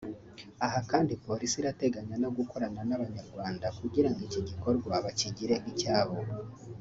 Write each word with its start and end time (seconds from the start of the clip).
Aha 0.65 0.79
kandi 0.91 1.11
Polisi 1.25 1.55
irateganya 1.59 2.15
no 2.23 2.29
gukorana 2.37 2.81
n’abanyarwanda 2.89 3.65
kugira 3.79 4.09
ngo 4.11 4.19
iki 4.27 4.41
gikorwa 4.49 4.93
bakigire 5.05 5.55
nk’icyabo 5.61 6.15